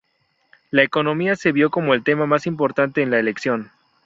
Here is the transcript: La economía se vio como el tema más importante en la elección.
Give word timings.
La 0.71 0.81
economía 0.81 1.35
se 1.35 1.51
vio 1.51 1.69
como 1.69 1.93
el 1.93 2.03
tema 2.03 2.25
más 2.25 2.47
importante 2.47 3.03
en 3.03 3.11
la 3.11 3.19
elección. 3.19 3.69